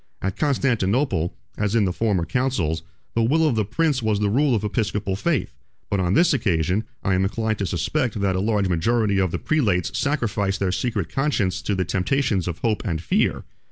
At 0.19 0.35
Constantinople, 0.35 1.31
as 1.59 1.75
in 1.75 1.85
the 1.85 1.93
former 1.93 2.25
councils, 2.25 2.81
the 3.13 3.21
will 3.21 3.47
of 3.47 3.53
the 3.55 3.63
prince 3.63 4.01
was 4.01 4.19
the 4.19 4.31
rule 4.31 4.55
of 4.55 4.63
episcopal 4.63 5.15
faith; 5.15 5.53
but 5.91 5.99
on 5.99 6.15
this 6.15 6.33
occasion, 6.33 6.85
I 7.03 7.13
am 7.13 7.21
inclined 7.23 7.59
to 7.59 7.67
suspect 7.67 8.19
that 8.19 8.35
a 8.35 8.39
large 8.39 8.67
majority 8.67 9.19
of 9.19 9.29
the 9.29 9.37
prelates 9.37 9.95
sacrificed 9.95 10.59
their 10.59 10.71
secret 10.71 11.07
conscience 11.09 11.61
to 11.61 11.75
the 11.75 11.85
temptations 11.85 12.47
of 12.47 12.57
hope 12.57 12.81
and 12.83 12.99
fear. 12.99 13.43